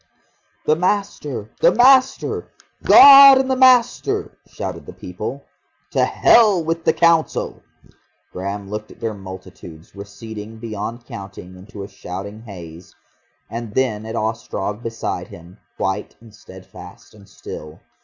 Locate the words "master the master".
0.75-2.49